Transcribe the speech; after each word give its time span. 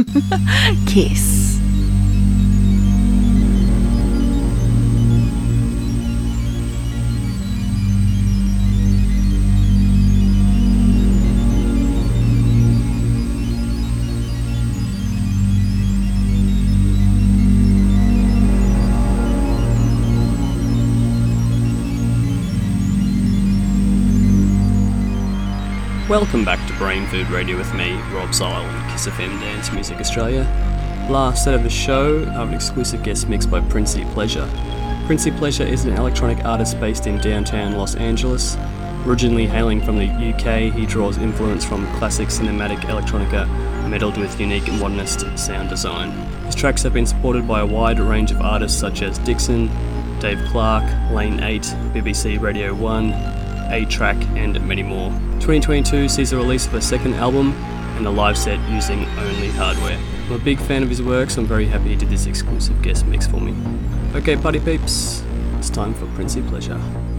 Kiss. 0.86 1.39
Welcome 26.10 26.44
back 26.44 26.66
to 26.66 26.74
Brain 26.74 27.06
Food 27.06 27.30
Radio 27.30 27.56
with 27.56 27.72
me, 27.72 27.92
Rob 28.12 28.34
Zile 28.34 28.64
on 28.64 28.90
Kiss 28.90 29.06
FM 29.06 29.40
Dance 29.40 29.70
Music 29.70 29.98
Australia. 30.00 30.42
Last 31.08 31.44
set 31.44 31.54
of 31.54 31.62
the 31.62 31.70
show, 31.70 32.26
I 32.26 32.32
have 32.32 32.48
an 32.48 32.54
exclusive 32.54 33.04
guest 33.04 33.28
mix 33.28 33.46
by 33.46 33.60
Principleasure. 33.60 34.48
Princey 35.06 35.30
Pleasure 35.30 35.62
is 35.62 35.84
an 35.84 35.96
electronic 35.96 36.44
artist 36.44 36.80
based 36.80 37.06
in 37.06 37.18
downtown 37.18 37.76
Los 37.76 37.94
Angeles. 37.94 38.56
Originally 39.06 39.46
hailing 39.46 39.80
from 39.80 39.98
the 39.98 40.06
UK, 40.06 40.74
he 40.74 40.84
draws 40.84 41.16
influence 41.16 41.64
from 41.64 41.86
classic 41.98 42.26
cinematic 42.26 42.80
electronica 42.80 43.46
meddled 43.88 44.18
with 44.18 44.40
unique 44.40 44.66
modernist 44.80 45.38
sound 45.38 45.68
design. 45.68 46.10
His 46.44 46.56
tracks 46.56 46.82
have 46.82 46.92
been 46.92 47.06
supported 47.06 47.46
by 47.46 47.60
a 47.60 47.66
wide 47.66 48.00
range 48.00 48.32
of 48.32 48.40
artists 48.40 48.76
such 48.76 49.02
as 49.02 49.16
Dixon, 49.18 49.68
Dave 50.18 50.40
Clarke, 50.48 50.90
Lane 51.12 51.38
8, 51.38 51.62
BBC 51.94 52.40
Radio 52.40 52.74
1, 52.74 53.12
A-Trak, 53.12 54.20
and 54.36 54.60
many 54.66 54.82
more. 54.82 55.12
2022 55.40 56.08
sees 56.08 56.30
the 56.30 56.36
release 56.36 56.66
of 56.66 56.74
a 56.74 56.82
second 56.82 57.14
album 57.14 57.52
and 57.96 58.06
a 58.06 58.10
live 58.10 58.36
set 58.36 58.60
using 58.68 59.06
only 59.18 59.48
hardware. 59.48 59.98
I'm 60.26 60.32
a 60.32 60.38
big 60.38 60.60
fan 60.60 60.82
of 60.82 60.90
his 60.90 61.02
work, 61.02 61.30
so 61.30 61.40
I'm 61.40 61.46
very 61.46 61.66
happy 61.66 61.88
he 61.88 61.96
did 61.96 62.10
this 62.10 62.26
exclusive 62.26 62.80
guest 62.82 63.06
mix 63.06 63.26
for 63.26 63.40
me. 63.40 63.54
Okay, 64.14 64.36
party 64.36 64.60
peeps, 64.60 65.24
it's 65.56 65.70
time 65.70 65.94
for 65.94 66.04
Principleasure. 66.08 67.09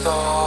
stars. 0.00 0.39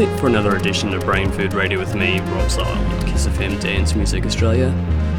It 0.00 0.18
for 0.18 0.28
another 0.28 0.56
edition 0.56 0.94
of 0.94 1.04
Brain 1.04 1.30
Food 1.30 1.52
Radio 1.52 1.78
with 1.78 1.94
me, 1.94 2.20
Rob 2.20 2.50
Zile, 2.50 2.64
on 2.64 3.06
Kiss 3.06 3.26
FM 3.26 3.60
Dance 3.60 3.94
Music 3.94 4.24
Australia. 4.24 4.70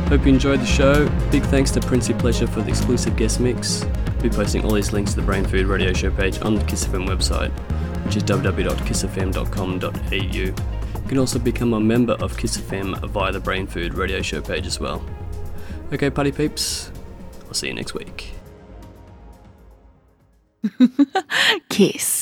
Hope 0.09 0.25
you 0.25 0.33
enjoyed 0.33 0.59
the 0.59 0.65
show. 0.65 1.07
Big 1.29 1.43
thanks 1.43 1.69
to 1.71 1.79
Principleasure 1.79 2.49
for 2.49 2.61
the 2.61 2.69
exclusive 2.69 3.15
guest 3.15 3.39
mix. 3.39 3.83
I'll 3.83 4.21
be 4.23 4.29
posting 4.29 4.65
all 4.65 4.73
these 4.73 4.91
links 4.91 5.11
to 5.11 5.17
the 5.17 5.25
Brain 5.25 5.45
Food 5.45 5.67
Radio 5.67 5.93
Show 5.93 6.09
page 6.09 6.41
on 6.41 6.55
the 6.55 6.63
Kiss 6.63 6.87
FM 6.87 7.07
website, 7.07 7.51
which 8.05 8.15
is 8.15 8.23
www.kissfm.com.au. 8.23 10.15
You 10.15 10.55
can 11.07 11.17
also 11.19 11.37
become 11.37 11.73
a 11.73 11.79
member 11.79 12.13
of 12.13 12.35
Kiss 12.35 12.57
FM 12.57 13.07
via 13.07 13.31
the 13.31 13.39
Brain 13.39 13.67
Food 13.67 13.93
Radio 13.93 14.23
Show 14.23 14.41
page 14.41 14.65
as 14.65 14.79
well. 14.79 15.05
Okay, 15.93 16.09
party 16.09 16.31
peeps, 16.31 16.91
I'll 17.45 17.53
see 17.53 17.67
you 17.67 17.75
next 17.75 17.93
week. 17.93 18.33
Kiss. 21.69 22.20